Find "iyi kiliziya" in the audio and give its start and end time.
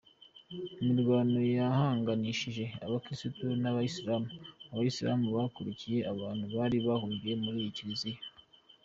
7.63-8.21